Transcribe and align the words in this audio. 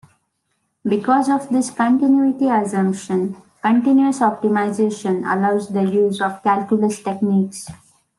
Because 0.83 1.29
of 1.29 1.49
this 1.49 1.69
continuity 1.69 2.47
assumption, 2.49 3.35
continuous 3.61 4.17
optimization 4.17 5.17
allows 5.31 5.69
the 5.69 5.83
use 5.83 6.19
of 6.21 6.41
calculus 6.41 7.03
techniques. 7.03 7.67